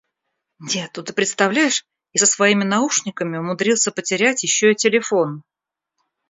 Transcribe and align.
Нет, 0.57 0.93
ну 0.95 1.03
ты 1.03 1.13
представляешь, 1.13 1.85
я 2.13 2.21
со 2.25 2.25
своими 2.25 2.63
наушниками 2.63 3.37
умудрился 3.37 3.91
потерять 3.91 4.41
ещё 4.41 4.71
и 4.71 4.75
телефон! 4.75 5.43